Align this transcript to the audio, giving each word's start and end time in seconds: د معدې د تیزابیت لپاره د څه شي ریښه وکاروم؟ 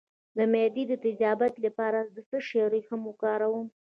د 0.37 0.39
معدې 0.51 0.83
د 0.87 0.93
تیزابیت 1.03 1.55
لپاره 1.65 1.99
د 2.05 2.17
څه 2.29 2.37
شي 2.47 2.61
ریښه 2.73 2.97
وکاروم؟ 3.07 3.67